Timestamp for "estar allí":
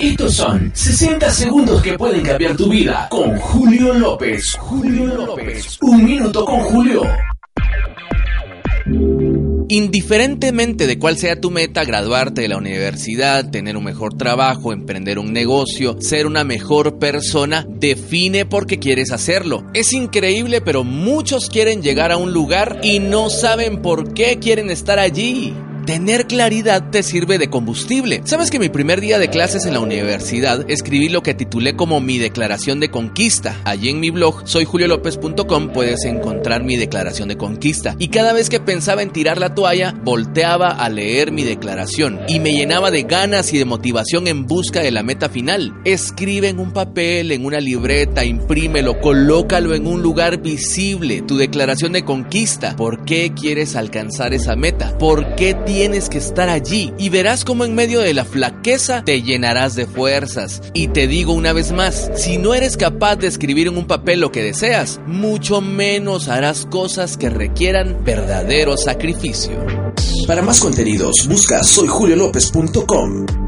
24.70-25.52, 56.18-56.92